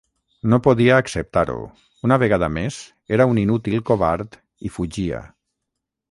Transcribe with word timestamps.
No 0.51 0.57
podia 0.67 0.95
acceptar-ho, 1.01 1.57
una 2.07 2.17
vegada 2.23 2.49
més 2.55 2.79
era 3.17 3.27
un 3.33 3.41
inútil 3.41 3.83
covard 3.91 4.39
i 4.69 4.73
fugia. 4.79 5.21